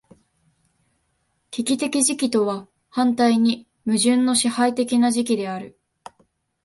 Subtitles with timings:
[1.51, 5.79] 危機的時期とは反対に矛盾の支配的な時期である。